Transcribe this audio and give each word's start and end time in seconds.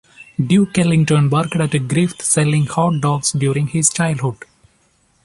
Duke 0.43 0.79
Ellington 0.79 1.29
worked 1.29 1.55
at 1.57 1.87
Griffith 1.87 2.23
selling 2.23 2.65
hot 2.65 3.01
dogs 3.01 3.33
during 3.33 3.67
his 3.67 3.87
childhood. 3.91 4.45